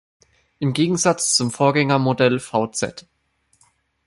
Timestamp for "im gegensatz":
0.57-1.35